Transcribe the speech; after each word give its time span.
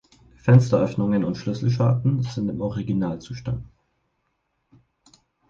Fensteröffnungen 0.37 1.23
und 1.23 1.35
Schlüsselscharten 1.37 2.23
sind 2.23 2.49
im 2.49 2.59
Originalzustand. 2.61 3.63